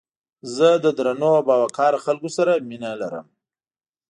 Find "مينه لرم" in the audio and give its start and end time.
2.69-3.27